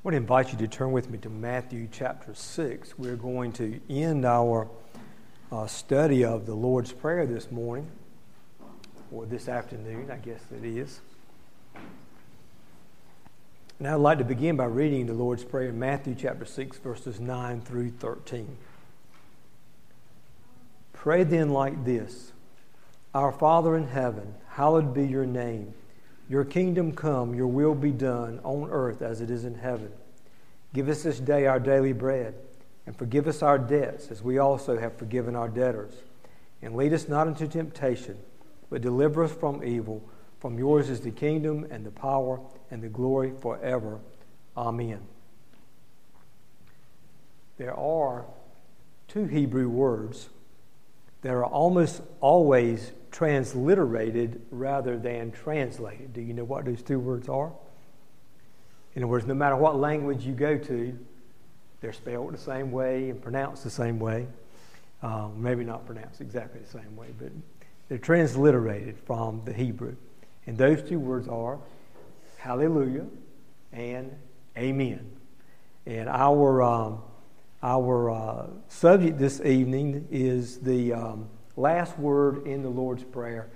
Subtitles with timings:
[0.00, 2.98] I want to invite you to turn with me to Matthew chapter 6.
[2.98, 4.66] We're going to end our
[5.52, 7.90] uh, study of the Lord's Prayer this morning,
[9.12, 11.00] or this afternoon, I guess it is.
[13.78, 17.20] And I'd like to begin by reading the Lord's Prayer in Matthew chapter 6, verses
[17.20, 18.56] 9 through 13.
[20.94, 22.32] Pray then like this
[23.14, 25.74] Our Father in heaven, hallowed be your name.
[26.30, 29.90] Your kingdom come, your will be done on earth as it is in heaven.
[30.72, 32.36] Give us this day our daily bread,
[32.86, 35.92] and forgive us our debts as we also have forgiven our debtors.
[36.62, 38.16] And lead us not into temptation,
[38.70, 40.08] but deliver us from evil.
[40.38, 42.38] From yours is the kingdom and the power
[42.70, 43.98] and the glory forever.
[44.56, 45.00] Amen.
[47.58, 48.24] There are
[49.08, 50.28] two Hebrew words
[51.22, 56.12] that are almost always transliterated rather than translated.
[56.12, 57.52] Do you know what those two words are?
[58.94, 60.98] In other words, no matter what language you go to,
[61.80, 64.26] they're spelled the same way and pronounced the same way.
[65.02, 67.30] Um, maybe not pronounced exactly the same way, but
[67.88, 69.96] they're transliterated from the Hebrew.
[70.46, 71.58] And those two words are
[72.38, 73.06] hallelujah
[73.72, 74.14] and
[74.56, 75.10] amen.
[75.86, 77.02] And our, um,
[77.62, 83.48] our uh, subject this evening is the um, last word in the Lord's Prayer.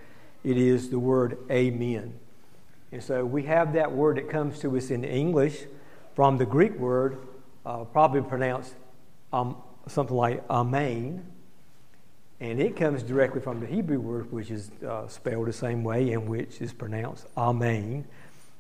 [0.43, 2.15] It is the word amen.
[2.93, 5.65] And so we have that word that comes to us in English
[6.15, 7.19] from the Greek word,
[7.67, 8.75] uh, probably pronounced
[9.33, 9.57] um,
[9.89, 11.25] something like amen.
[12.41, 16.13] And it comes directly from the Hebrew word, which is uh, spelled the same way
[16.13, 18.05] and which is pronounced amen.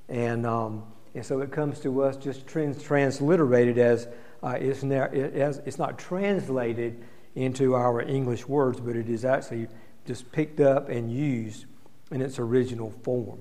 [0.08, 4.08] And, um, and so it comes to us just trans- transliterated as,
[4.42, 7.02] uh, it's, now, it, as it's not translated
[7.34, 9.68] into our English words, but it is actually
[10.06, 11.66] just picked up and used
[12.10, 13.40] in its original form.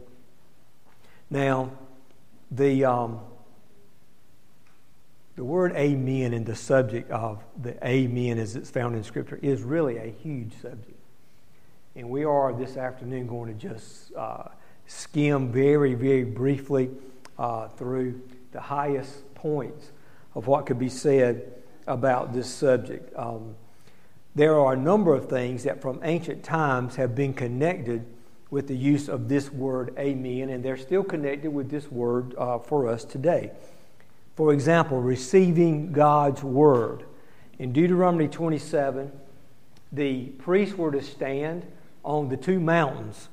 [1.29, 1.71] Now,
[2.49, 3.19] the, um,
[5.35, 9.61] the word amen and the subject of the amen as it's found in Scripture is
[9.61, 10.99] really a huge subject.
[11.95, 14.49] And we are this afternoon going to just uh,
[14.87, 16.89] skim very, very briefly
[17.37, 18.21] uh, through
[18.51, 19.91] the highest points
[20.35, 21.53] of what could be said
[21.85, 23.13] about this subject.
[23.15, 23.55] Um,
[24.35, 28.05] there are a number of things that from ancient times have been connected
[28.49, 32.59] with the use of this word amen, and they're still connected with this word uh,
[32.59, 33.51] for us today.
[34.35, 37.03] For example, receiving God's word.
[37.59, 39.11] In Deuteronomy 27,
[39.91, 41.65] the priests were to stand
[42.03, 43.29] on the two mountains.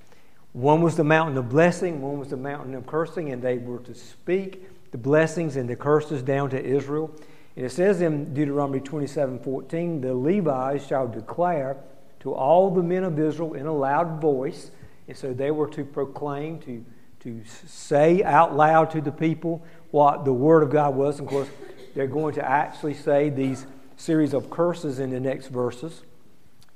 [0.52, 3.78] One was the mountain of blessing, one was the mountain of cursing, and they were
[3.80, 7.14] to speak the blessings and the curses down to Israel.
[7.56, 11.76] And it says in Deuteronomy 27 14, the Levites shall declare
[12.20, 14.70] to all the men of Israel in a loud voice.
[15.08, 16.84] And so they were to proclaim, to,
[17.20, 21.18] to say out loud to the people what the Word of God was.
[21.18, 21.48] And of course,
[21.94, 26.02] they're going to actually say these series of curses in the next verses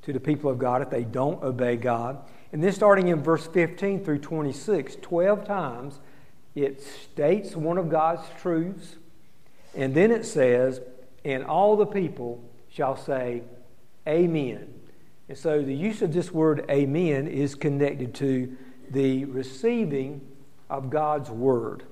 [0.03, 2.19] to the people of God if they don't obey God.
[2.53, 6.01] And then starting in verse 15 through 26, 12 times,
[6.55, 8.97] it states one of God's truths
[9.77, 10.81] and then it says,
[11.25, 13.43] and all the people shall say,
[14.07, 14.75] Amen.
[15.29, 18.57] And so the use of this word amen is connected to
[18.91, 20.21] the receiving
[20.69, 21.85] of God's word.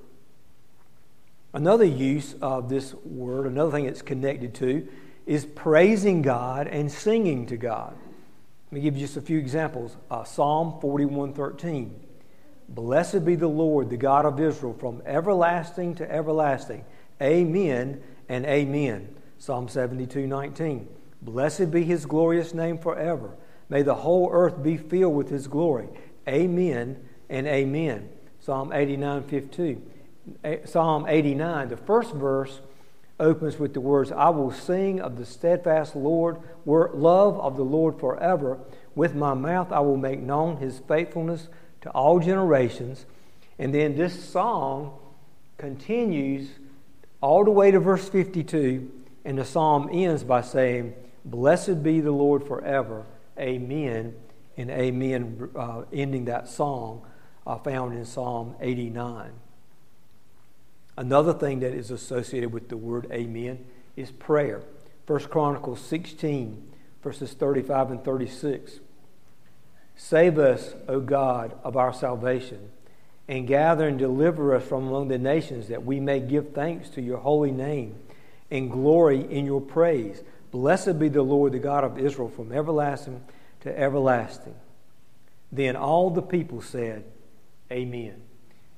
[1.54, 4.86] Another use of this word, another thing it's connected to,
[5.26, 7.94] is praising God and singing to God.
[8.66, 9.96] Let me give you just a few examples.
[10.10, 11.90] Uh, Psalm 41:13.
[12.68, 16.84] Blessed be the Lord, the God of Israel, from everlasting to everlasting.
[17.20, 19.14] Amen and amen.
[19.38, 20.88] Psalm 72 19.
[21.20, 23.36] Blessed be his glorious name forever.
[23.68, 25.88] May the whole earth be filled with his glory.
[26.28, 28.08] Amen and amen.
[28.40, 29.90] Psalm 89 15.
[30.64, 32.60] Psalm 89, the first verse
[33.18, 37.98] opens with the words, I will sing of the steadfast Lord, love of the Lord
[37.98, 38.58] forever.
[38.94, 41.48] With my mouth I will make known his faithfulness
[41.82, 43.06] to all generations.
[43.58, 44.98] And then this song
[45.56, 46.48] continues
[47.22, 48.90] all the way to verse 52,
[49.24, 50.94] and the psalm ends by saying,
[51.24, 53.06] Blessed be the Lord forever.
[53.38, 54.14] Amen.
[54.56, 57.06] And amen, uh, ending that song
[57.46, 59.30] uh, found in Psalm 89.
[60.98, 63.64] Another thing that is associated with the word amen
[63.96, 64.62] is prayer.
[65.06, 66.70] 1 Chronicles 16,
[67.02, 68.80] verses 35 and 36.
[69.96, 72.70] Save us, O God, of our salvation
[73.28, 77.00] and gather and deliver us from among the nations, that we may give thanks to
[77.00, 77.94] your holy name
[78.50, 80.22] and glory in your praise.
[80.50, 83.22] Blessed be the Lord, the God of Israel, from everlasting
[83.60, 84.54] to everlasting.
[85.50, 87.04] Then all the people said,
[87.70, 88.20] Amen.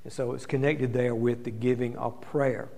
[0.04, 2.68] And so it's connected there with the giving of prayer.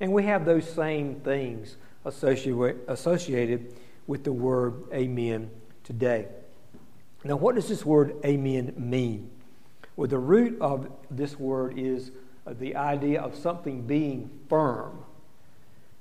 [0.00, 3.74] And we have those same things associated
[4.06, 5.50] with the word amen
[5.84, 6.26] today.
[7.24, 9.30] Now, what does this word amen mean?
[9.96, 12.10] Well, the root of this word is
[12.46, 15.04] uh, the idea of something being firm.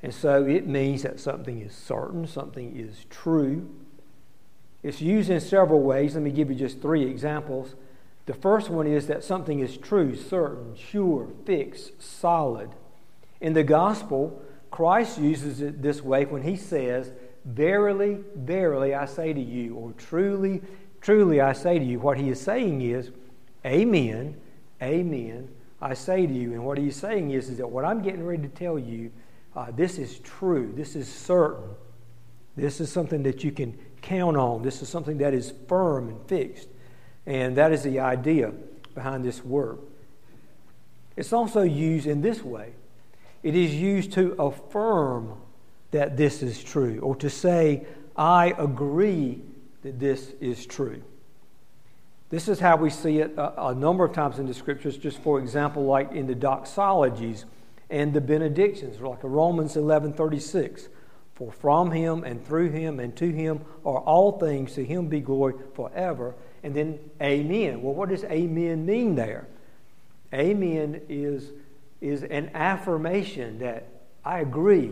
[0.03, 3.69] And so it means that something is certain, something is true.
[4.81, 6.15] It's used in several ways.
[6.15, 7.75] Let me give you just three examples.
[8.25, 12.69] The first one is that something is true, certain, sure, fixed, solid.
[13.39, 14.41] In the gospel,
[14.71, 17.11] Christ uses it this way when he says,
[17.43, 20.61] Verily, verily, I say to you, or truly,
[21.01, 21.99] truly, I say to you.
[21.99, 23.09] What he is saying is,
[23.65, 24.39] Amen,
[24.81, 25.49] amen,
[25.81, 26.53] I say to you.
[26.53, 29.11] And what he's saying is, is that what I'm getting ready to tell you,
[29.55, 31.69] uh, this is true, this is certain.
[32.55, 34.61] This is something that you can count on.
[34.61, 36.67] This is something that is firm and fixed.
[37.25, 38.51] And that is the idea
[38.93, 39.79] behind this word.
[41.15, 42.73] It's also used in this way
[43.43, 45.33] it is used to affirm
[45.91, 47.85] that this is true, or to say,
[48.15, 49.41] I agree
[49.81, 51.03] that this is true.
[52.31, 55.19] This is how we see it a, a, number of times in the scriptures, just
[55.19, 57.43] for example, like in the doxologies
[57.89, 60.87] and the benedictions, like Romans 11 36.
[61.35, 65.19] For from him and through him and to him are all things, to him be
[65.19, 66.35] glory forever.
[66.63, 67.81] And then amen.
[67.81, 69.47] Well, what does amen mean there?
[70.33, 71.49] Amen is,
[71.99, 73.87] is an affirmation that
[74.23, 74.91] I agree,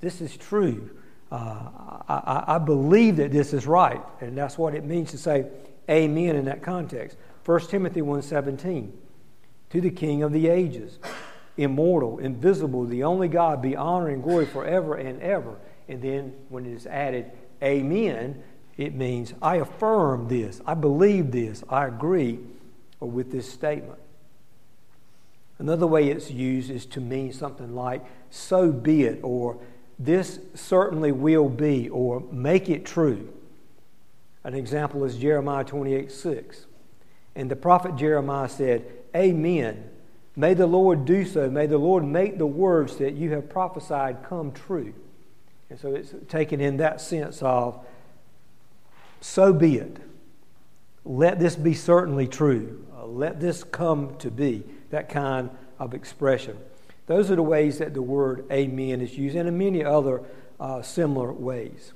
[0.00, 0.90] this is true.
[1.30, 1.68] Uh,
[2.08, 4.00] I, I, believe that this is right.
[4.20, 5.46] And that's what it means to say
[5.88, 7.16] amen in that context.
[7.44, 8.90] 1 Timothy 1.17,
[9.70, 10.98] to the King of the ages,
[11.56, 15.56] immortal, invisible, the only God, be honor and glory forever and ever.
[15.88, 17.30] And then when it is added
[17.62, 18.42] amen,
[18.76, 22.38] it means I affirm this, I believe this, I agree
[22.98, 23.98] with this statement.
[25.58, 29.58] Another way it's used is to mean something like, so be it, or
[29.98, 33.30] this certainly will be, or make it true.
[34.44, 36.66] An example is Jeremiah 28 6.
[37.34, 38.84] And the prophet Jeremiah said,
[39.14, 39.88] Amen.
[40.36, 41.50] May the Lord do so.
[41.50, 44.94] May the Lord make the words that you have prophesied come true.
[45.68, 47.84] And so it's taken in that sense of,
[49.20, 49.98] so be it.
[51.04, 52.84] Let this be certainly true.
[52.96, 54.64] Uh, let this come to be.
[54.90, 56.58] That kind of expression.
[57.06, 60.22] Those are the ways that the word amen is used, and in many other
[60.58, 61.92] uh, similar ways.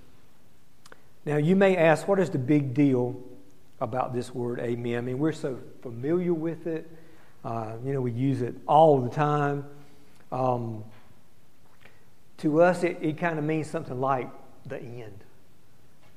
[1.26, 3.19] Now, you may ask, what is the big deal
[3.81, 4.99] about this word amen?
[4.99, 6.91] I mean, we're so familiar with it.
[7.43, 9.65] Uh, you know, we use it all the time.
[10.31, 10.85] Um,
[12.38, 14.29] to us, it, it kind of means something like
[14.67, 15.25] the end.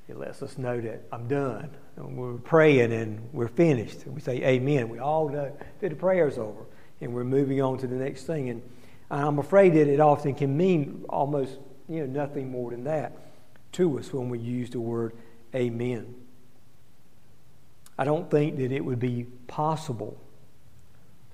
[0.10, 1.70] It lets us know that I'm done.
[1.96, 4.06] And we're praying and we're finished.
[4.08, 4.90] We say amen.
[4.90, 6.66] We all know that the prayer's over
[7.00, 8.50] and we're moving on to the next thing.
[8.50, 8.62] And
[9.10, 13.27] I'm afraid that it often can mean almost you know, nothing more than that
[13.78, 15.14] to us when we use the word
[15.54, 16.16] amen.
[17.98, 20.20] I don't think that it would be possible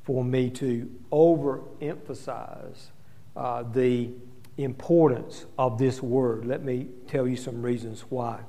[0.04, 2.88] for me to overemphasize
[3.36, 4.10] uh, the
[4.58, 6.46] importance of this word.
[6.46, 8.42] Let me tell you some reasons why.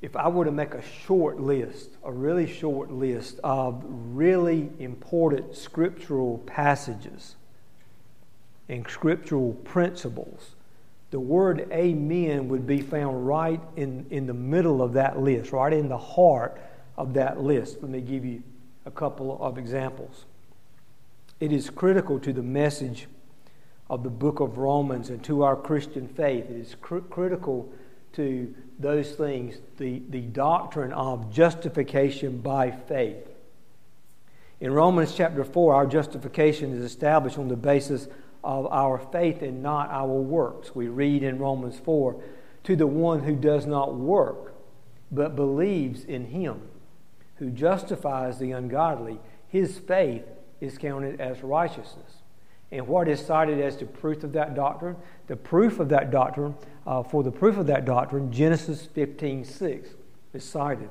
[0.00, 5.56] If I were to make a short list, a really short list of really important
[5.56, 7.34] scriptural passages
[8.68, 10.54] and scriptural principles,
[11.10, 15.72] the word amen would be found right in, in the middle of that list, right
[15.72, 16.60] in the heart
[16.96, 17.78] of that list.
[17.82, 18.42] Let me give you
[18.86, 20.24] a couple of examples.
[21.40, 23.08] It is critical to the message
[23.88, 26.48] of the book of Romans and to our Christian faith.
[26.48, 27.72] It is cr- critical
[28.12, 33.28] to those things, the, the doctrine of justification by faith.
[34.60, 38.08] In Romans chapter 4, our justification is established on the basis
[38.42, 40.74] of our faith and not our works.
[40.74, 42.22] We read in Romans 4
[42.64, 44.54] to the one who does not work,
[45.10, 46.62] but believes in him
[47.40, 49.18] who justifies the ungodly,
[49.48, 50.24] his faith
[50.60, 52.18] is counted as righteousness.
[52.70, 54.94] And what is cited as the proof of that doctrine?
[55.26, 56.54] The proof of that doctrine,
[56.86, 59.88] uh, for the proof of that doctrine, Genesis 15 6
[60.34, 60.90] is cited.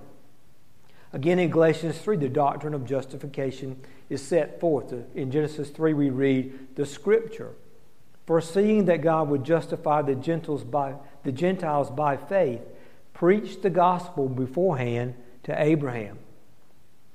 [1.12, 4.94] Again, in Galatians 3, the doctrine of justification is set forth.
[5.16, 7.54] In Genesis 3, we read the scripture
[8.28, 12.62] foreseeing that God would justify the Gentiles by, the Gentiles by faith,
[13.12, 16.20] preached the gospel beforehand to Abraham.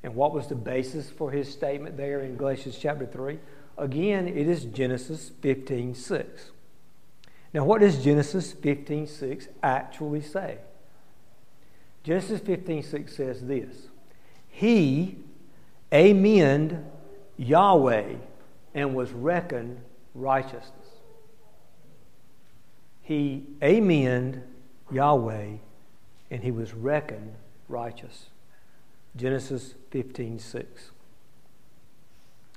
[0.02, 3.38] And what was the basis for his statement there in Galatians chapter 3?
[3.78, 6.50] Again, it is Genesis 15 6.
[7.52, 10.58] Now, what does Genesis 15 6 actually say?
[12.04, 13.88] Genesis 15 6 says this
[14.48, 15.18] He
[15.90, 16.84] amened
[17.36, 18.14] Yahweh
[18.74, 19.80] and was reckoned
[20.14, 20.70] righteousness.
[23.02, 24.42] He amened
[24.90, 25.56] Yahweh
[26.30, 27.34] and he was reckoned
[27.68, 28.26] righteous.
[29.16, 30.90] Genesis 15 6.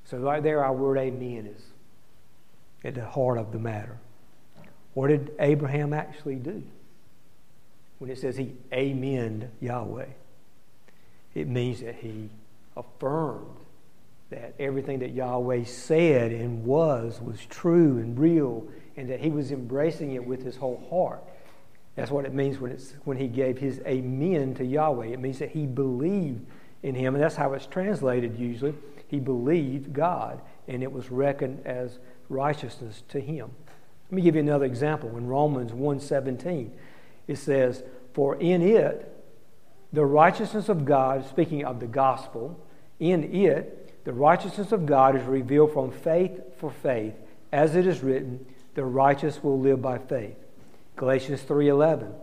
[0.05, 1.61] So, right there, our word amen is
[2.83, 3.97] at the heart of the matter.
[4.93, 6.63] What did Abraham actually do?
[7.99, 10.05] When it says he amened Yahweh,
[11.33, 12.29] it means that he
[12.75, 13.57] affirmed
[14.29, 19.51] that everything that Yahweh said and was was true and real, and that he was
[19.51, 21.23] embracing it with his whole heart.
[21.95, 25.07] That's what it means when, it's, when he gave his amen to Yahweh.
[25.07, 26.45] It means that he believed
[26.83, 28.75] in him, and that's how it's translated usually.
[29.07, 31.97] He believed God, and it was reckoned as
[32.29, 33.49] righteousness to him.
[34.09, 35.17] Let me give you another example.
[35.17, 36.69] In Romans 1:17,
[37.27, 39.13] it says, "For in it
[39.93, 42.59] the righteousness of God, speaking of the gospel,
[42.99, 47.13] in it the righteousness of God is revealed from faith for faith,
[47.51, 50.37] as it is written, the righteous will live by faith."
[50.95, 52.13] Galatians 3:11.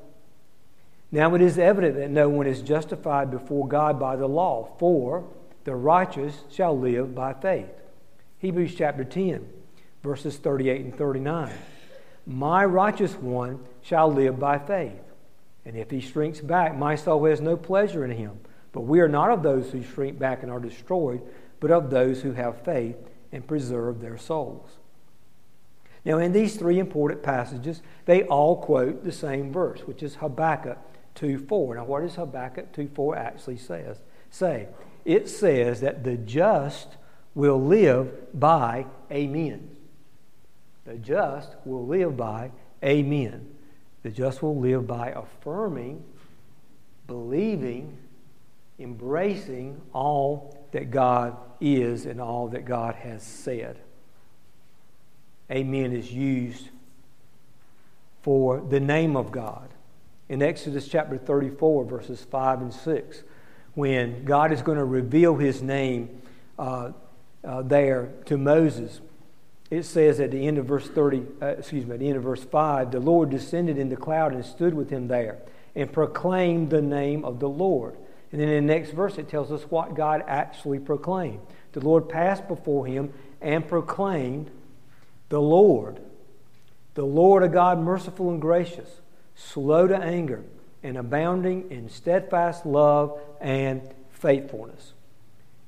[1.12, 5.24] Now it is evident that no one is justified before God by the law, for
[5.64, 7.70] the righteous shall live by faith.
[8.38, 9.46] Hebrews chapter 10,
[10.02, 11.52] verses 38 and 39.
[12.26, 15.00] My righteous one shall live by faith.
[15.64, 18.40] And if he shrinks back, my soul has no pleasure in him.
[18.72, 21.22] But we are not of those who shrink back and are destroyed,
[21.60, 22.96] but of those who have faith
[23.30, 24.68] and preserve their souls.
[26.04, 30.78] Now, in these three important passages, they all quote the same verse, which is Habakkuk
[31.14, 31.76] 2 4.
[31.76, 33.98] Now, what does Habakkuk 2 4 actually says?
[34.30, 34.68] Say,
[35.04, 36.96] it says that the just
[37.34, 39.76] will live by amen.
[40.84, 42.50] The just will live by
[42.82, 43.53] amen.
[44.04, 46.04] The just will live by affirming,
[47.06, 47.96] believing,
[48.78, 53.78] embracing all that God is and all that God has said.
[55.50, 56.68] Amen is used
[58.20, 59.70] for the name of God.
[60.28, 63.22] In Exodus chapter 34, verses 5 and 6,
[63.72, 66.20] when God is going to reveal his name
[66.58, 66.92] uh,
[67.42, 69.00] uh, there to Moses,
[69.70, 72.22] it says at the end of verse 30, uh, excuse me, at the end of
[72.22, 75.38] verse 5, the Lord descended in the cloud and stood with him there
[75.74, 77.96] and proclaimed the name of the Lord.
[78.30, 81.40] And then in the next verse, it tells us what God actually proclaimed.
[81.72, 84.50] The Lord passed before him and proclaimed
[85.28, 86.00] the Lord,
[86.94, 89.00] the Lord a God merciful and gracious,
[89.34, 90.44] slow to anger,
[90.82, 94.92] and abounding in steadfast love and faithfulness.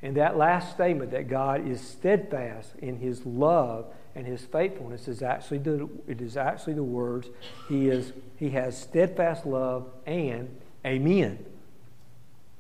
[0.07, 5.21] And that last statement that God is steadfast in his love and his faithfulness is
[5.21, 7.29] actually the, it is actually the words
[7.69, 11.45] he is he has steadfast love and amen.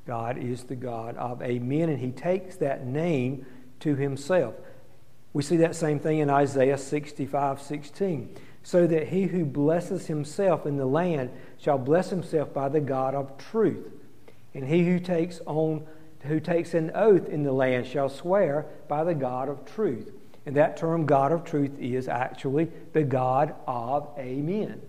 [0.08, 3.46] God is the God of amen and he takes that name
[3.78, 4.56] to himself.
[5.32, 8.36] We see that same thing in Isaiah 65 16.
[8.64, 13.14] So that he who blesses himself in the land shall bless himself by the God
[13.14, 13.86] of truth.
[14.52, 15.86] And he who takes on
[16.26, 20.12] who takes an oath in the land shall swear by the God of truth.
[20.44, 24.80] And that term, God of truth, is actually the God of Amen.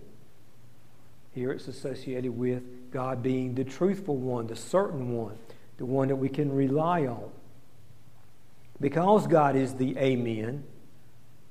[1.32, 5.36] Here it's associated with God being the truthful one, the certain one,
[5.76, 7.30] the one that we can rely on.
[8.80, 10.64] Because God is the Amen,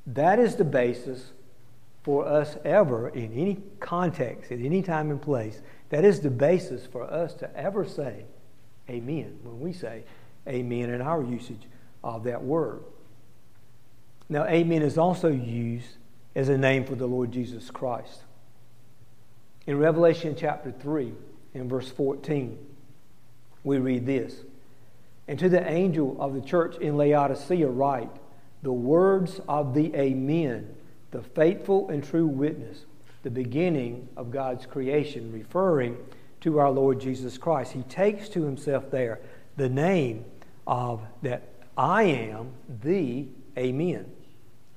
[0.08, 1.34] that is the basis
[2.04, 6.86] for us ever, in any context, at any time and place, that is the basis
[6.86, 8.24] for us to ever say
[8.90, 10.04] Amen when we say
[10.48, 11.64] Amen in our usage
[12.04, 12.82] of that word.
[14.30, 15.88] Now, Amen is also used
[16.36, 18.22] as a name for the Lord Jesus Christ.
[19.66, 21.14] In Revelation chapter 3,
[21.54, 22.58] in verse 14,
[23.64, 24.42] we read this
[25.28, 28.10] and to the angel of the church in Laodicea, write
[28.64, 30.74] the words of the Amen,
[31.12, 32.86] the faithful and true witness,
[33.24, 35.98] the beginning of God's creation, referring
[36.42, 37.74] to our Lord Jesus Christ.
[37.74, 39.20] He takes to himself there
[39.56, 40.26] the name
[40.66, 41.44] of that
[41.78, 42.52] I am
[42.82, 43.28] the
[43.58, 44.12] Amen.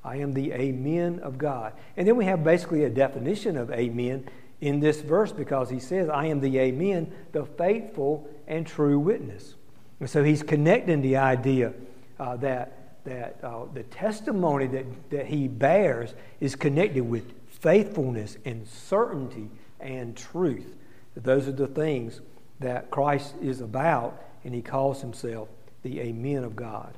[0.02, 1.74] I am the Amen of God.
[1.96, 4.26] And then we have basically a definition of Amen
[4.60, 9.54] in this verse because he says, I am the Amen, the faithful and true witness.
[10.00, 11.74] And so he's connecting the idea
[12.18, 18.66] uh, that, that uh, the testimony that, that he bears is connected with faithfulness and
[18.66, 20.74] certainty and truth.
[21.16, 22.20] Those are the things
[22.60, 25.48] that Christ is about, and he calls himself
[25.82, 26.96] the Amen of God.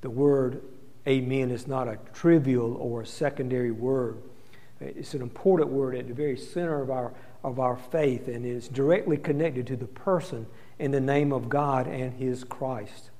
[0.00, 0.62] The word
[1.06, 4.18] Amen is not a trivial or a secondary word.
[4.80, 8.68] It's an important word at the very center of our, of our faith and is
[8.68, 10.46] directly connected to the person
[10.78, 13.10] in the name of God and His Christ.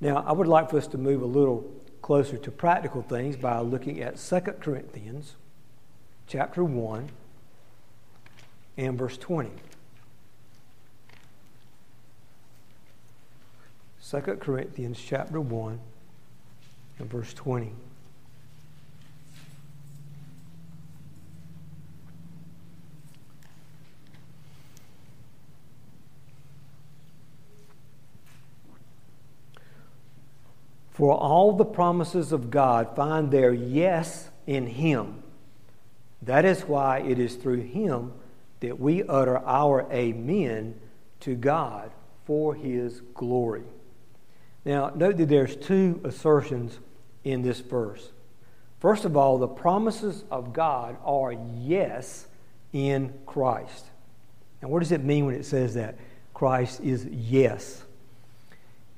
[0.00, 1.70] Now, I would like for us to move a little
[2.02, 5.36] closer to practical things by looking at 2 Corinthians
[6.26, 7.08] chapter 1
[8.76, 9.50] and verse 20.
[14.08, 15.80] 2 Corinthians chapter 1
[16.98, 17.72] and verse 20.
[30.90, 35.22] For all the promises of God find their yes in Him.
[36.22, 38.12] That is why it is through Him
[38.60, 40.74] that we utter our amen
[41.20, 41.90] to God
[42.24, 43.64] for His glory.
[44.64, 46.78] Now, note that there's two assertions
[47.24, 48.10] in this verse.
[48.80, 52.26] First of all, the promises of God are yes
[52.72, 53.86] in Christ.
[54.60, 55.96] And what does it mean when it says that?
[56.34, 57.82] Christ is yes.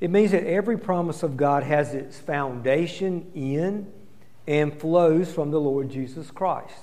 [0.01, 3.93] It means that every promise of God has its foundation in
[4.47, 6.75] and flows from the Lord Jesus Christ.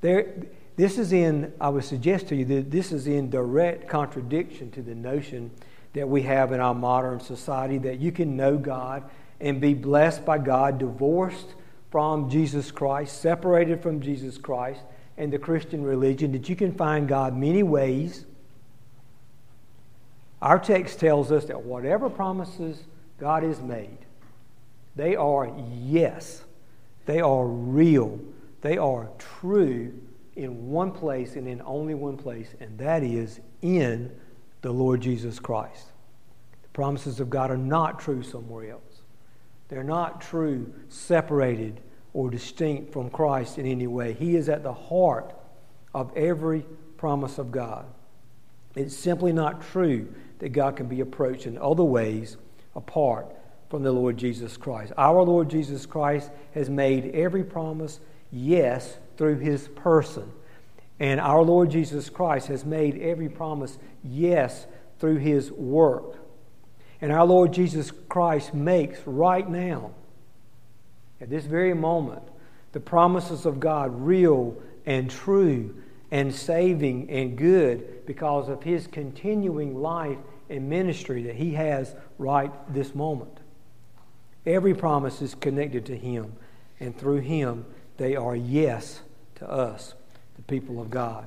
[0.00, 0.34] There,
[0.78, 4.80] this is in, I would suggest to you that this is in direct contradiction to
[4.80, 5.50] the notion
[5.92, 9.02] that we have in our modern society that you can know God
[9.40, 11.56] and be blessed by God, divorced
[11.90, 14.80] from Jesus Christ, separated from Jesus Christ
[15.16, 18.24] and the Christian religion, that you can find God many ways.
[20.40, 22.84] Our text tells us that whatever promises
[23.18, 23.98] God has made,
[24.94, 26.44] they are yes,
[27.04, 28.20] they are real,
[28.60, 29.92] they are true
[30.38, 34.12] in one place and in only one place, and that is in
[34.62, 35.88] the Lord Jesus Christ.
[36.62, 39.02] The promises of God are not true somewhere else.
[39.68, 41.80] They're not true separated
[42.14, 44.12] or distinct from Christ in any way.
[44.12, 45.34] He is at the heart
[45.92, 46.64] of every
[46.96, 47.86] promise of God.
[48.74, 52.36] It's simply not true that God can be approached in other ways
[52.76, 53.34] apart
[53.68, 54.92] from the Lord Jesus Christ.
[54.96, 60.32] Our Lord Jesus Christ has made every promise yes through his person.
[60.98, 64.66] And our Lord Jesus Christ has made every promise yes
[64.98, 66.16] through his work.
[67.00, 69.90] And our Lord Jesus Christ makes right now,
[71.20, 72.22] at this very moment,
[72.72, 75.76] the promises of God real and true
[76.10, 82.50] and saving and good because of his continuing life and ministry that he has right
[82.72, 83.38] this moment.
[84.46, 86.32] Every promise is connected to him,
[86.80, 87.66] and through him,
[87.98, 89.02] they are yes
[89.38, 89.94] to us,
[90.36, 91.26] the people of God.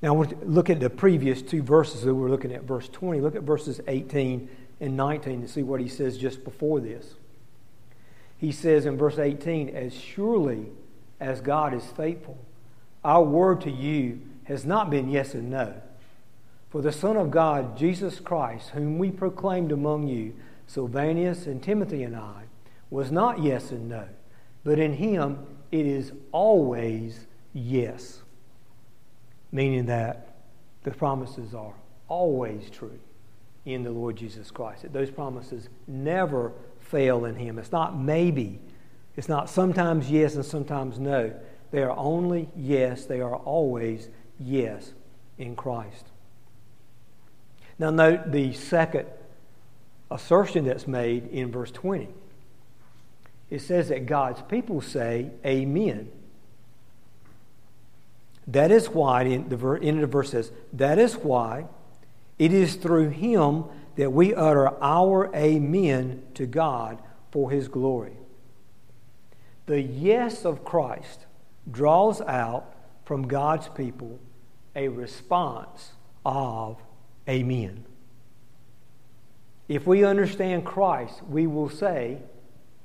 [0.00, 3.20] Now, look at the previous two verses that we're looking at, verse 20.
[3.20, 4.48] Look at verses 18
[4.80, 7.14] and 19 to see what he says just before this.
[8.36, 10.66] He says in verse 18, As surely
[11.18, 12.38] as God is faithful,
[13.04, 15.74] our word to you has not been yes and no.
[16.70, 20.34] For the Son of God, Jesus Christ, whom we proclaimed among you,
[20.66, 22.42] Silvanus and Timothy and I,
[22.90, 24.06] was not yes and no,
[24.64, 28.22] but in him it is always yes.
[29.52, 30.36] Meaning that
[30.82, 31.74] the promises are
[32.08, 32.98] always true
[33.64, 34.82] in the Lord Jesus Christ.
[34.82, 37.58] That those promises never fail in him.
[37.58, 38.60] It's not maybe.
[39.16, 41.34] It's not sometimes yes and sometimes no.
[41.70, 43.04] They are only yes.
[43.04, 44.92] They are always yes
[45.38, 46.06] in Christ.
[47.78, 49.06] Now, note the second
[50.10, 52.08] assertion that's made in verse 20.
[53.50, 56.10] It says that God's people say, Amen.
[58.46, 61.66] That is why, in the end of the verse says, That is why
[62.38, 63.64] it is through him
[63.96, 68.12] that we utter our Amen to God for his glory.
[69.66, 71.26] The yes of Christ
[71.70, 74.18] draws out from God's people
[74.74, 75.92] a response
[76.24, 76.80] of
[77.28, 77.84] Amen.
[79.68, 82.18] If we understand Christ, we will say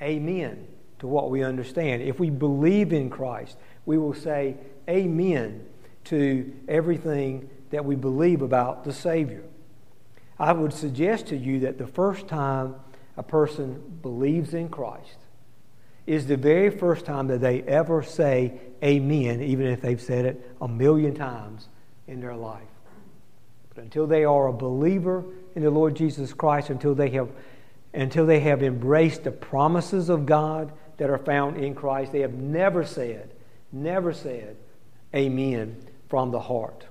[0.04, 0.68] Amen
[1.00, 2.04] to what we understand.
[2.04, 5.66] If we believe in Christ, we will say Amen
[6.06, 9.44] to everything that we believe about the Savior.
[10.38, 12.76] I would suggest to you that the first time
[13.18, 15.18] a person believes in Christ
[16.06, 20.56] is the very first time that they ever say amen, even if they've said it
[20.62, 21.70] a million times
[22.08, 22.62] in their life.
[23.74, 25.24] But until they are a believer
[25.56, 27.30] in the Lord Jesus Christ, until they have,
[27.93, 32.34] until they have embraced the promises of God that are found in Christ, they have
[32.34, 33.34] never said,
[33.71, 34.58] never said,
[35.15, 35.77] Amen
[36.10, 36.86] from the heart.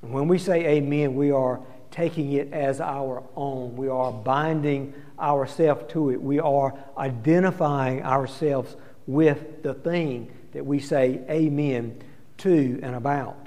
[0.00, 3.76] When we say Amen, we are taking it as our own.
[3.76, 6.20] We are binding ourselves to it.
[6.20, 12.02] We are identifying ourselves with the thing that we say Amen
[12.38, 13.43] to and about.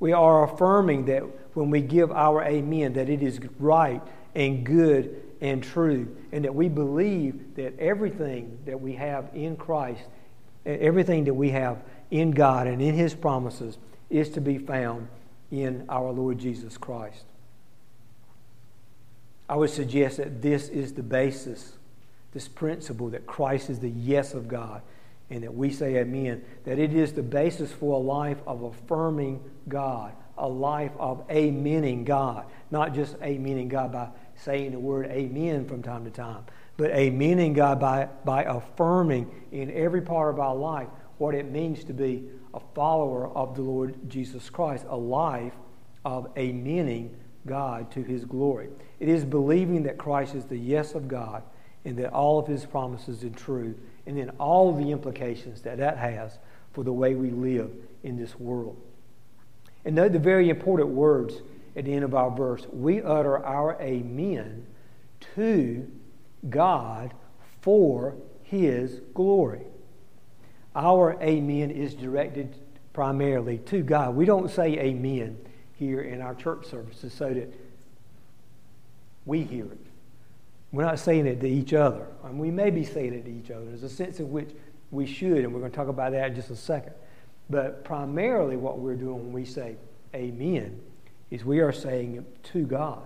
[0.00, 1.22] We are affirming that
[1.54, 4.02] when we give our amen, that it is right
[4.34, 10.02] and good and true, and that we believe that everything that we have in Christ,
[10.64, 15.08] everything that we have in God and in His promises, is to be found
[15.50, 17.24] in our Lord Jesus Christ.
[19.48, 21.72] I would suggest that this is the basis,
[22.32, 24.82] this principle that Christ is the yes of God,
[25.30, 29.42] and that we say amen, that it is the basis for a life of affirming
[29.68, 35.66] God, a life of amening God, not just amening God by saying the word amen
[35.66, 36.44] from time to time,
[36.76, 40.88] but amening God by, by affirming in every part of our life
[41.18, 45.52] what it means to be a follower of the Lord Jesus Christ, a life
[46.04, 47.10] of amening
[47.46, 48.68] God to his glory.
[48.98, 51.42] It is believing that Christ is the yes of God
[51.84, 53.74] and that all of his promises are true,
[54.10, 56.36] and then all the implications that that has
[56.72, 57.70] for the way we live
[58.02, 58.76] in this world.
[59.84, 61.36] And note the very important words
[61.76, 62.66] at the end of our verse.
[62.72, 64.66] We utter our amen
[65.36, 65.88] to
[66.48, 67.14] God
[67.60, 69.62] for his glory.
[70.74, 72.56] Our amen is directed
[72.92, 74.16] primarily to God.
[74.16, 75.38] We don't say amen
[75.74, 77.54] here in our church services so that
[79.24, 79.86] we hear it.
[80.72, 82.06] We're not saying it to each other.
[82.24, 83.64] And we may be saying it to each other.
[83.64, 84.50] There's a sense in which
[84.90, 86.92] we should, and we're going to talk about that in just a second.
[87.48, 89.76] But primarily, what we're doing when we say
[90.14, 90.80] amen
[91.30, 93.02] is we are saying it to God.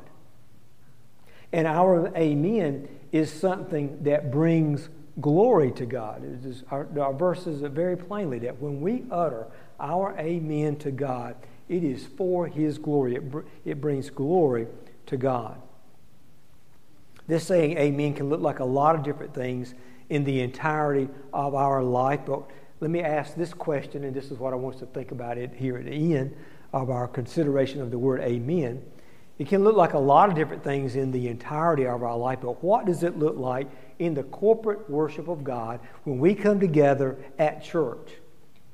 [1.53, 4.89] And our amen is something that brings
[5.21, 6.25] glory to God.
[6.71, 9.47] our, our verse says it very plainly that when we utter
[9.79, 11.37] our amen to God,
[11.69, 13.15] it is for His glory.
[13.15, 14.67] It, br- it brings glory
[15.07, 15.61] to God.
[17.27, 19.75] This saying amen can look like a lot of different things
[20.11, 24.39] in the entirety of our life, but let me ask this question, and this is
[24.39, 26.37] what I want us to think about it here at the end
[26.73, 28.85] of our consideration of the word amen.
[29.39, 32.41] It can look like a lot of different things in the entirety of our life,
[32.43, 36.61] but what does it look like in the corporate worship of God when we come
[36.61, 38.13] together at church?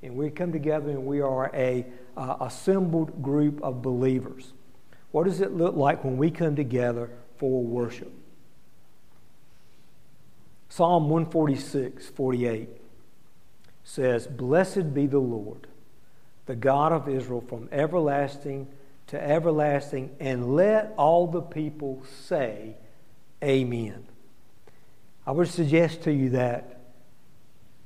[0.02, 1.86] And we come together and we are a
[2.16, 4.52] uh, assembled group of believers.
[5.12, 8.12] What does it look like when we come together for worship?
[10.81, 12.66] Psalm 146, 48
[13.85, 15.66] says, Blessed be the Lord
[16.47, 18.66] the God of Israel, from everlasting
[19.09, 22.77] to everlasting, and let all the people say,
[23.45, 24.07] Amen.
[25.27, 26.81] I would suggest to you that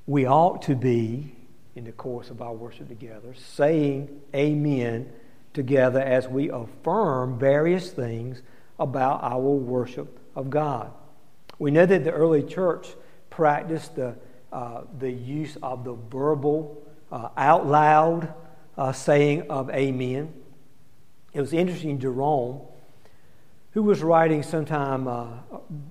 [0.06, 1.34] we ought to be,
[1.74, 5.10] in the course of our worship together, saying Amen
[5.52, 8.40] together as we affirm various things
[8.78, 10.92] about our worship of God.
[11.58, 12.88] We know that the early church
[13.30, 14.16] practiced the,
[14.52, 18.32] uh, the use of the verbal, uh, out loud
[18.76, 20.32] uh, saying of Amen.
[21.32, 22.60] It was interesting, Jerome,
[23.72, 25.26] who was writing sometime uh,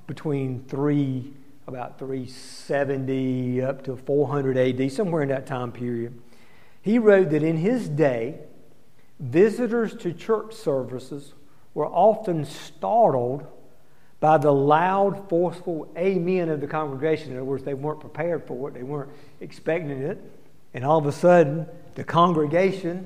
[0.07, 1.33] between 3,
[1.67, 6.19] about 370 up to 400 AD, somewhere in that time period,
[6.81, 8.39] he wrote that in his day,
[9.19, 11.33] visitors to church services
[11.73, 13.47] were often startled
[14.23, 17.31] by the loud, forceful amen of the congregation.
[17.31, 20.17] In other words, they weren't prepared for it, they weren't expecting it.
[20.73, 23.05] And all of a sudden, the congregation,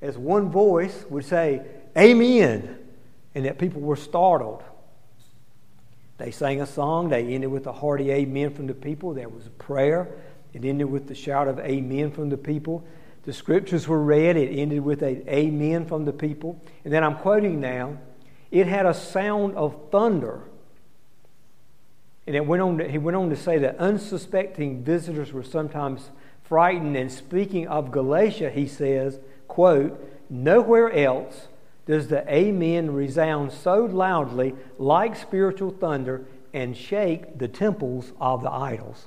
[0.00, 1.62] as one voice, would say,
[1.98, 2.78] Amen.
[3.34, 4.62] And that people were startled.
[6.18, 7.08] They sang a song.
[7.08, 9.14] They ended with a hearty amen from the people.
[9.14, 10.06] There was a prayer.
[10.52, 12.86] It ended with the shout of amen from the people.
[13.24, 14.36] The scriptures were read.
[14.36, 16.62] It ended with a amen from the people.
[16.84, 17.98] And then I'm quoting now.
[18.50, 20.42] It had a sound of thunder.
[22.26, 26.10] And it went on to, he went on to say that unsuspecting visitors were sometimes
[26.42, 31.48] frightened and speaking of Galatia, he says, quote, Nowhere else
[31.86, 38.50] does the amen resound so loudly like spiritual thunder and shake the temples of the
[38.50, 39.06] idols.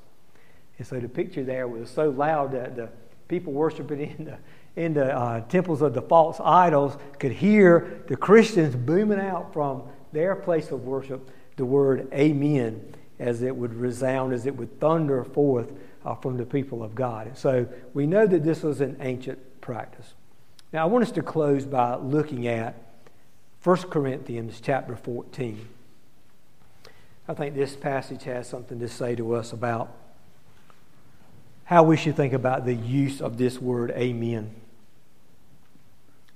[0.77, 2.89] And so the picture there was so loud that the
[3.27, 4.37] people worshiping in the,
[4.79, 9.83] in the uh, temples of the false idols could hear the Christians booming out from
[10.13, 15.25] their place of worship the word amen as it would resound, as it would thunder
[15.25, 15.73] forth
[16.05, 17.27] uh, from the people of God.
[17.27, 20.13] And so we know that this was an ancient practice.
[20.71, 22.81] Now, I want us to close by looking at
[23.61, 25.67] 1 Corinthians chapter 14.
[27.27, 29.93] I think this passage has something to say to us about
[31.65, 34.55] how we should think about the use of this word amen.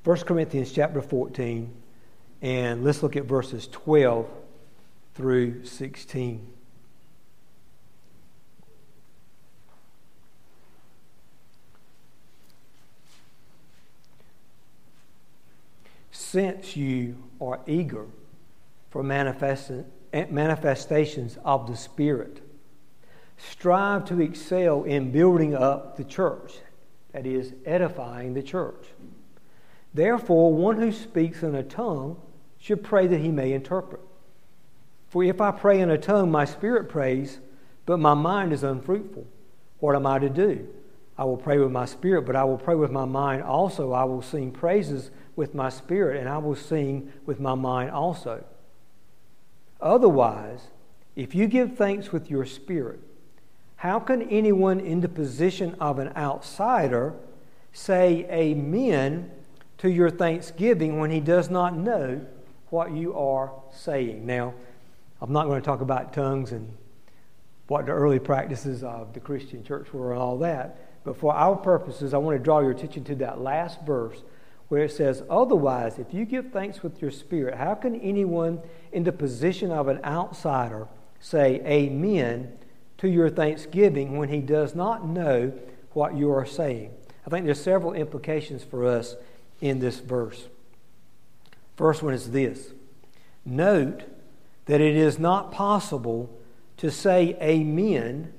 [0.03, 1.71] 1 Corinthians chapter 14,
[2.41, 4.27] and let's look at verses 12
[5.15, 6.49] through 16.
[16.33, 18.07] since you are eager
[18.89, 19.85] for manifestation
[20.31, 22.41] manifestations of the Spirit.
[23.37, 26.53] Strive to excel in building up the church,
[27.11, 28.83] that is, edifying the church.
[29.93, 32.17] Therefore, one who speaks in a tongue
[32.57, 34.01] should pray that he may interpret.
[35.09, 37.39] For if I pray in a tongue, my spirit prays,
[37.85, 39.27] but my mind is unfruitful.
[39.79, 40.67] What am I to do?
[41.17, 43.91] I will pray with my spirit, but I will pray with my mind also.
[43.91, 48.43] I will sing praises with my spirit, and I will sing with my mind also.
[49.79, 50.67] Otherwise,
[51.15, 52.99] if you give thanks with your spirit,
[53.75, 57.13] how can anyone in the position of an outsider
[57.73, 59.29] say amen
[59.83, 62.25] to your thanksgiving when he does not know
[62.69, 64.25] what you are saying?
[64.25, 64.53] Now,
[65.19, 66.73] I'm not going to talk about tongues and
[67.67, 71.03] what the early practices of the Christian church were and all that.
[71.03, 74.23] But for our purposes, I want to draw your attention to that last verse
[74.69, 78.61] where it says, Otherwise, if you give thanks with your spirit, how can anyone
[78.93, 80.87] in the position of an outsider
[81.19, 82.53] say amen
[82.99, 85.51] to your thanksgiving when he does not know
[85.91, 86.91] what you are saying?
[87.27, 89.17] I think there's several implications for us
[89.63, 90.47] in this verse.
[91.77, 92.73] First one is this
[93.45, 94.03] Note
[94.65, 96.29] that it is not possible
[96.77, 98.33] to say amen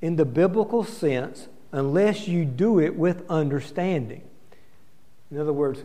[0.00, 4.22] in the biblical sense unless you do it with understanding.
[5.30, 5.82] In other words,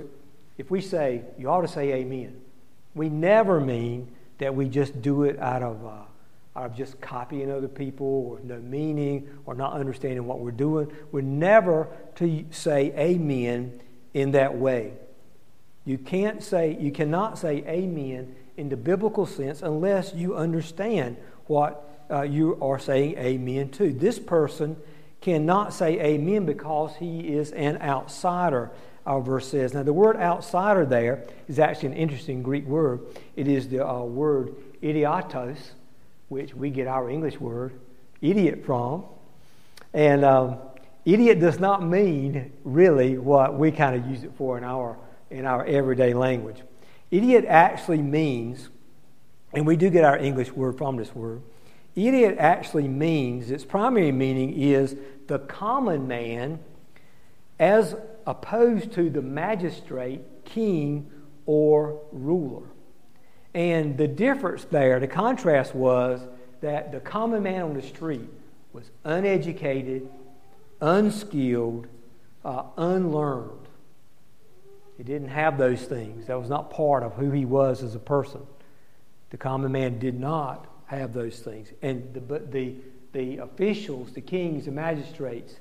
[0.57, 2.39] if we say, you ought to say amen,
[2.95, 5.89] we never mean that we just do it out of, uh,
[6.55, 10.91] out of just copying other people or no meaning or not understanding what we're doing.
[11.11, 13.81] We're never to say amen
[14.13, 14.93] in that way.
[15.85, 21.17] You can't say, you cannot say amen in the biblical sense unless you understand
[21.47, 23.91] what uh, you are saying amen to.
[23.91, 24.75] This person
[25.21, 28.71] cannot say amen because he is an outsider,
[29.05, 29.73] our verse says.
[29.73, 33.01] Now, the word outsider there is actually an interesting Greek word.
[33.35, 35.57] It is the uh, word idiotos,
[36.29, 37.73] which we get our English word
[38.21, 39.05] idiot from.
[39.93, 40.59] And um,
[41.13, 44.97] idiot does not mean really what we kind of use it for in our,
[45.29, 46.61] in our everyday language.
[47.11, 48.69] Idiot actually means
[49.53, 51.41] and we do get our English word from this word.
[51.95, 54.95] Idiot actually means, its primary meaning is
[55.27, 56.59] the common man
[57.57, 57.95] as
[58.25, 61.09] opposed to the magistrate, king,
[61.45, 62.67] or ruler.
[63.53, 66.21] And the difference there, the contrast was
[66.61, 68.29] that the common man on the street
[68.71, 70.07] was uneducated,
[70.81, 71.87] unskilled,
[72.45, 73.67] uh, unlearned.
[74.97, 76.27] He didn't have those things.
[76.27, 78.41] That was not part of who he was as a person.
[79.29, 81.69] The common man did not have those things.
[81.81, 82.75] And the, but the,
[83.13, 85.55] the officials, the kings, the magistrates,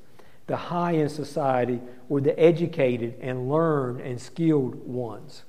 [0.49, 5.45] the high in society were the educated and learned and skilled ones.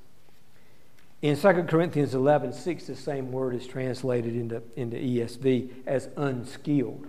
[1.21, 7.08] In 2 Corinthians 11, 6, the same word is translated into, into ESV as unskilled.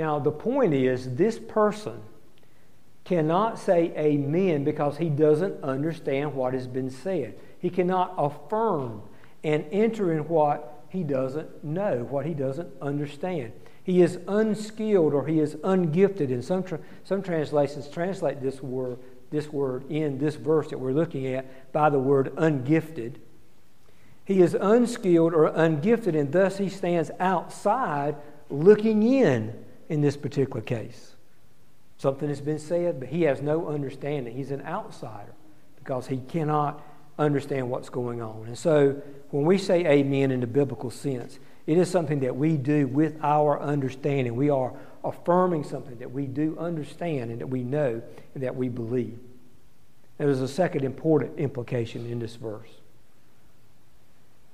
[0.00, 2.00] Now, the point is, this person
[3.04, 7.38] cannot say amen because he doesn't understand what has been said.
[7.58, 9.02] He cannot affirm
[9.44, 13.52] and enter in what he doesn't know, what he doesn't understand.
[13.84, 16.30] He is unskilled or he is ungifted.
[16.30, 18.96] And some, tra- some translations translate this word,
[19.30, 23.16] this word in this verse that we're looking at by the word ungifted.
[24.24, 28.16] He is unskilled or ungifted, and thus he stands outside
[28.48, 31.14] looking in in this particular case.
[31.98, 34.34] Something has been said, but he has no understanding.
[34.34, 35.34] He's an outsider
[35.76, 36.82] because he cannot
[37.18, 38.46] understand what's going on.
[38.46, 42.56] And so when we say amen in the biblical sense, it is something that we
[42.56, 44.34] do with our understanding.
[44.36, 44.72] We are
[45.04, 48.00] affirming something that we do understand and that we know
[48.34, 49.18] and that we believe.
[50.16, 52.70] There's a second important implication in this verse.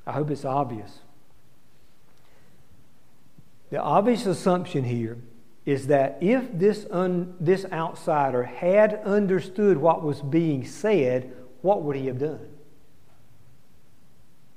[0.06, 1.00] I hope it's obvious.
[3.70, 5.18] The obvious assumption here
[5.66, 11.96] is that if this, un, this outsider had understood what was being said, what would
[11.96, 12.48] he have done?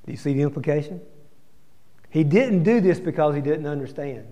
[0.05, 1.01] Do you see the implication?
[2.11, 4.27] He didn't do this because he didn't understand.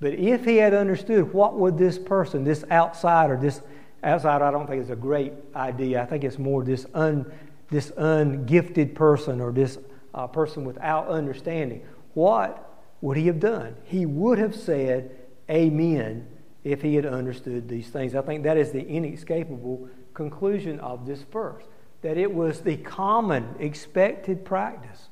[0.00, 3.60] But if he had understood, what would this person, this outsider, this
[4.02, 6.02] outsider, I don't think it's a great idea.
[6.02, 7.30] I think it's more this, un,
[7.68, 9.78] this ungifted person or this
[10.14, 11.82] uh, person without understanding.
[12.14, 12.66] What
[13.02, 13.76] would he have done?
[13.84, 15.19] He would have said,
[15.50, 16.26] Amen,
[16.62, 18.14] if he had understood these things.
[18.14, 21.64] I think that is the inescapable conclusion of this verse
[22.02, 25.08] that it was the common expected practice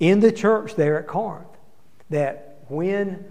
[0.00, 1.48] in the church there at Corinth
[2.10, 3.24] that when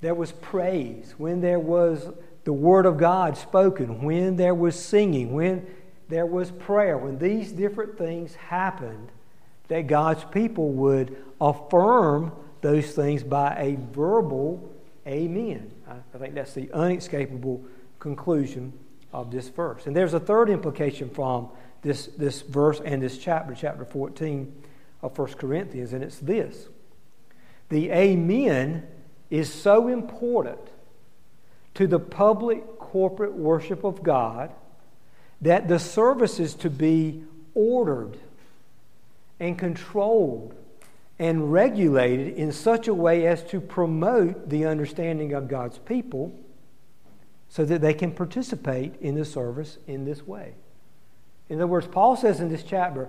[0.00, 2.08] there was praise, when there was
[2.44, 5.66] the Word of God spoken, when there was singing, when
[6.08, 9.10] there was prayer, when these different things happened,
[9.68, 14.72] that God's people would affirm those things by a verbal
[15.06, 15.70] amen.
[15.88, 17.64] I think that's the unescapable
[17.98, 18.72] conclusion
[19.12, 19.86] of this verse.
[19.86, 21.48] And there's a third implication from
[21.82, 24.52] this, this verse and this chapter, chapter 14
[25.02, 26.68] of 1 Corinthians, and it's this
[27.68, 28.86] the amen
[29.28, 30.60] is so important
[31.74, 34.52] to the public corporate worship of God
[35.40, 38.16] that the service is to be ordered
[39.40, 40.54] and controlled
[41.18, 46.38] and regulated in such a way as to promote the understanding of God's people
[47.48, 50.54] so that they can participate in the service in this way.
[51.48, 53.08] In other words, Paul says in this chapter,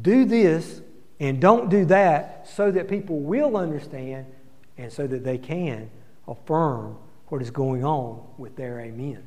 [0.00, 0.80] do this
[1.20, 4.26] and don't do that so that people will understand
[4.76, 5.90] and so that they can
[6.26, 6.96] affirm
[7.28, 9.22] what is going on with their amen.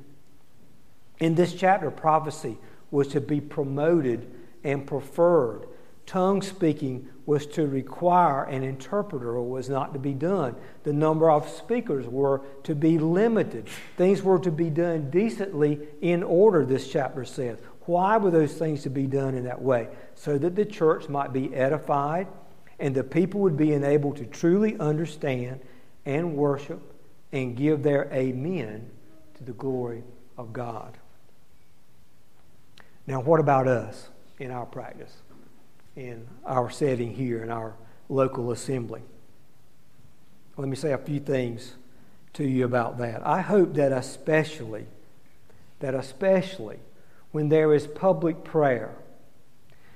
[1.20, 2.58] In this chapter, prophecy
[2.90, 4.30] was to be promoted
[4.64, 5.68] and preferred.
[6.06, 10.56] Tongue speaking was to require an interpreter or was not to be done.
[10.84, 13.70] The number of speakers were to be limited.
[13.98, 17.60] Things were to be done decently in order, this chapter says.
[17.86, 19.88] Why were those things to be done in that way?
[20.16, 22.28] So that the church might be edified
[22.80, 25.62] and the people would be enabled to truly understand
[26.06, 26.82] and worship
[27.32, 28.90] and give their amen
[29.36, 30.04] to the glory
[30.38, 30.98] of God.
[33.08, 34.10] Now, what about us
[34.40, 35.16] in our practice,
[35.96, 37.76] in our setting here, in our
[38.10, 39.02] local assembly?
[40.58, 41.74] Let me say a few things
[42.34, 43.26] to you about that.
[43.26, 44.86] I hope that especially,
[45.80, 46.80] that especially
[47.32, 48.96] when there is public prayer,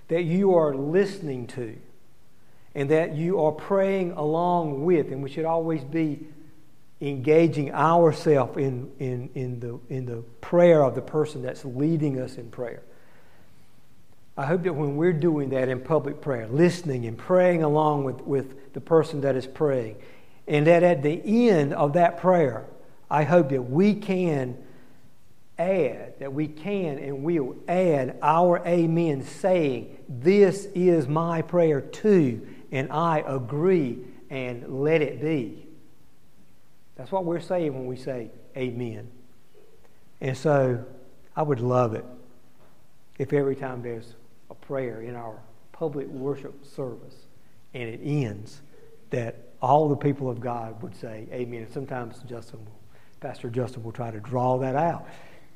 [0.08, 1.76] that you are listening to
[2.74, 6.28] and that you are praying along with, and we should always be
[7.02, 12.36] engaging ourselves in, in, in, the, in the prayer of the person that's leading us
[12.36, 12.84] in prayer.
[14.38, 18.22] I hope that when we're doing that in public prayer, listening and praying along with,
[18.22, 19.96] with the person that is praying,
[20.48, 22.66] and that at the end of that prayer,
[23.10, 24.58] I hope that we can
[25.58, 32.46] add, that we can and will add our amen, saying, This is my prayer too,
[32.72, 35.66] and I agree, and let it be.
[36.98, 39.10] That's what we're saying when we say amen.
[40.20, 40.84] And so
[41.36, 42.06] I would love it
[43.18, 44.14] if every time there's
[44.68, 45.40] prayer in our
[45.72, 47.16] public worship service
[47.74, 48.62] and it ends,
[49.10, 51.64] that all the people of God would say amen.
[51.64, 52.80] And sometimes Justin will,
[53.20, 55.08] Pastor Justin will try to draw that out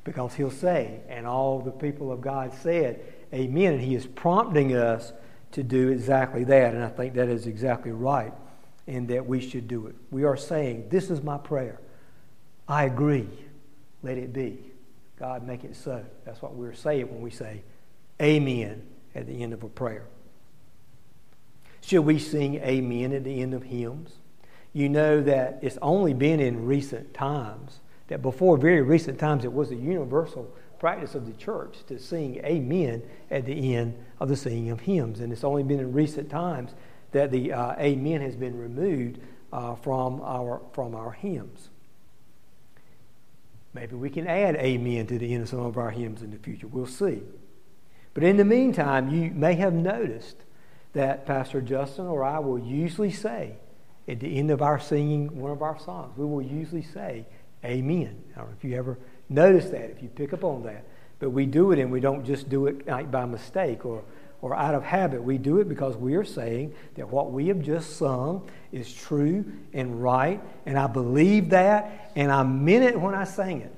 [0.04, 3.74] because he'll say, and all the people of God said amen.
[3.74, 5.12] And he is prompting us
[5.52, 6.74] to do exactly that.
[6.74, 8.32] And I think that is exactly right
[8.86, 9.94] and that we should do it.
[10.10, 11.80] We are saying, This is my prayer.
[12.68, 13.28] I agree.
[14.02, 14.58] Let it be.
[15.18, 16.04] God, make it so.
[16.24, 17.62] That's what we're saying when we say,
[18.20, 18.82] Amen
[19.14, 20.04] at the end of a prayer.
[21.80, 24.12] Should we sing Amen at the end of hymns?
[24.72, 29.52] You know that it's only been in recent times, that before very recent times, it
[29.52, 34.36] was a universal practice of the church to sing Amen at the end of the
[34.36, 35.20] singing of hymns.
[35.20, 36.74] And it's only been in recent times
[37.12, 39.18] that the uh, Amen has been removed
[39.52, 41.70] uh, from, our, from our hymns.
[43.74, 46.38] Maybe we can add Amen to the end of some of our hymns in the
[46.38, 46.66] future.
[46.66, 47.22] We'll see.
[48.14, 50.36] But in the meantime, you may have noticed
[50.92, 53.54] that Pastor Justin or I will usually say,
[54.08, 57.26] at the end of our singing one of our songs, we will usually say,
[57.64, 58.22] Amen.
[58.34, 60.84] I don't know if you ever notice that, if you pick up on that.
[61.18, 64.02] But we do it and we don't just do it like by mistake or,
[64.40, 65.22] or out of habit.
[65.22, 69.44] We do it because we are saying that what we have just sung is true
[69.74, 73.74] and right, and I believe that, and I meant it when I sang it.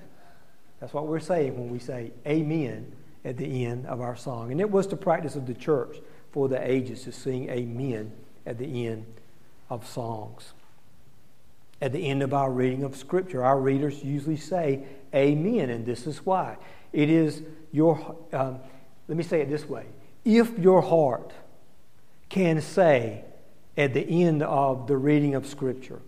[0.79, 2.92] That's what we're saying when we say Amen
[3.25, 4.51] at the end of our song.
[4.51, 5.99] And it was the practice of the church
[6.33, 8.13] for the ages to sing amen
[8.47, 9.07] at the end
[9.71, 10.53] of songs.
[11.81, 16.07] At the end of our reading of Scripture, our readers usually say amen, and this
[16.07, 16.57] is why.
[16.93, 18.61] It is your, um,
[19.09, 19.87] let me say it this way
[20.25, 21.33] if your heart
[22.29, 23.25] can say
[23.77, 26.01] at the end of the reading of Scripture,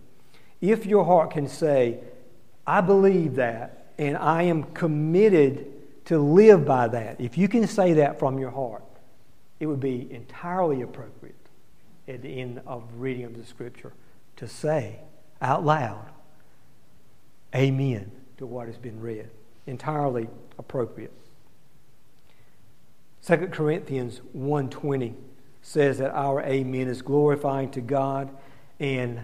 [0.61, 1.99] if your heart can say,
[2.65, 5.71] I believe that, and I am committed
[6.05, 8.83] to live by that, if you can say that from your heart,
[9.59, 11.35] it would be entirely appropriate
[12.07, 13.93] at the end of reading of the scripture
[14.37, 14.99] to say
[15.41, 16.09] out loud,
[17.55, 19.29] Amen to what has been read.
[19.65, 20.27] Entirely
[20.59, 21.13] appropriate.
[23.25, 25.15] 2 Corinthians 1.20
[25.61, 28.29] says that our amen is glorifying to God
[28.79, 29.23] and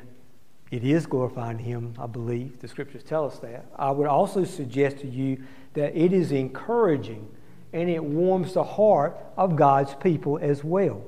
[0.71, 2.59] it is glorifying Him, I believe.
[2.61, 3.65] The scriptures tell us that.
[3.75, 5.43] I would also suggest to you
[5.73, 7.29] that it is encouraging
[7.73, 11.03] and it warms the heart of God's people as well.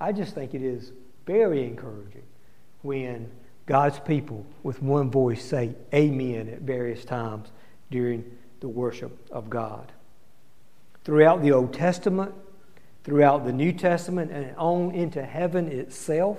[0.00, 0.92] I just think it is
[1.26, 2.22] very encouraging
[2.82, 3.30] when
[3.66, 7.52] God's people with one voice say amen at various times
[7.90, 8.24] during
[8.60, 9.92] the worship of God.
[11.04, 12.34] Throughout the Old Testament,
[13.04, 16.38] throughout the New Testament, and on into heaven itself,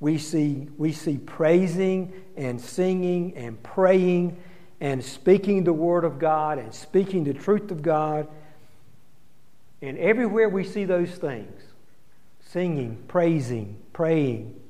[0.00, 4.36] we see, we see praising and singing and praying
[4.84, 8.28] and speaking the Word of God and speaking the truth of God.
[9.80, 11.62] And everywhere we see those things
[12.40, 14.60] singing, praising, praying,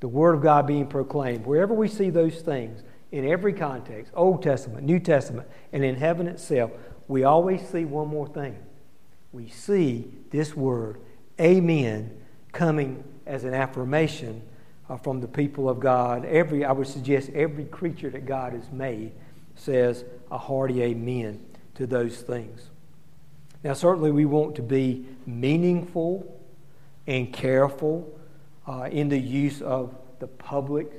[0.00, 4.42] the Word of God being proclaimed, wherever we see those things, in every context, Old
[4.42, 6.70] Testament, New Testament, and in heaven itself,
[7.06, 8.56] we always see one more thing.
[9.32, 11.00] We see this word,
[11.38, 12.18] Amen,
[12.52, 14.40] coming as an affirmation
[14.88, 16.24] uh, from the people of God.
[16.24, 19.12] Every, I would suggest, every creature that God has made
[19.54, 22.70] says a hearty Amen to those things.
[23.64, 26.40] Now, certainly, we want to be meaningful
[27.06, 28.18] and careful
[28.66, 30.92] uh, in the use of the public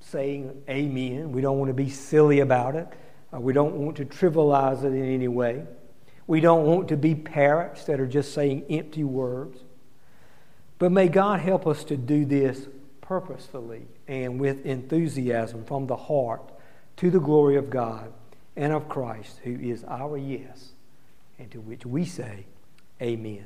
[0.00, 1.32] saying Amen.
[1.32, 2.88] We don't want to be silly about it.
[3.32, 5.64] Uh, we don't want to trivialize it in any way.
[6.26, 9.58] We don't want to be parrots that are just saying empty words.
[10.78, 12.68] But may God help us to do this
[13.06, 16.42] purposefully and with enthusiasm from the heart
[16.96, 18.12] to the glory of God
[18.56, 20.70] and of Christ, who is our yes,
[21.38, 22.46] and to which we say,
[23.00, 23.44] Amen.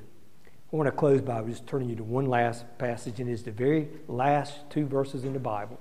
[0.73, 3.51] I want to close by just turning you to one last passage, and it's the
[3.51, 5.81] very last two verses in the Bible,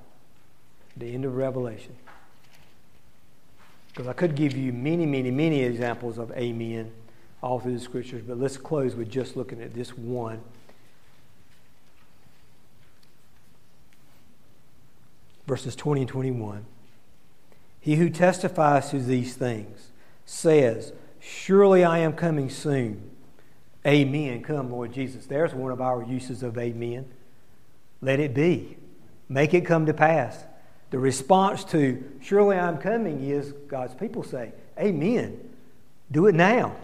[0.97, 1.95] the end of Revelation.
[3.89, 6.91] Because I could give you many, many, many examples of amen
[7.43, 10.41] all through the scriptures, but let's close with just looking at this one.
[15.49, 16.63] Verses 20 and 21.
[17.79, 19.87] He who testifies to these things
[20.23, 23.09] says, Surely I am coming soon.
[23.83, 24.43] Amen.
[24.43, 25.25] Come, Lord Jesus.
[25.25, 27.11] There's one of our uses of amen.
[27.99, 28.77] Let it be.
[29.27, 30.37] Make it come to pass.
[30.91, 35.49] The response to, Surely I'm coming, is God's people say, Amen.
[36.11, 36.75] Do it now.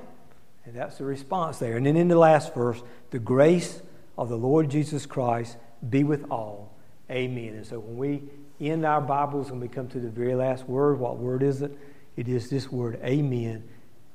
[0.66, 1.78] And that's the response there.
[1.78, 3.84] And then in the last verse, the grace
[4.18, 5.56] of the Lord Jesus Christ
[5.88, 6.74] be with all.
[7.12, 7.54] Amen.
[7.54, 8.24] And so when we
[8.60, 11.78] end our Bibles when we come to the very last word, what word is it?
[12.16, 13.64] It is this word, Amen.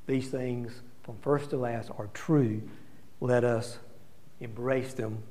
[0.07, 2.63] These things from first to last are true.
[3.21, 3.79] Let us
[4.41, 5.23] embrace them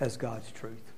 [0.00, 0.93] as God's truth.